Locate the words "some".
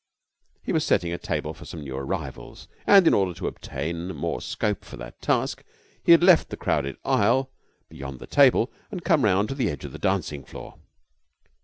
1.65-1.81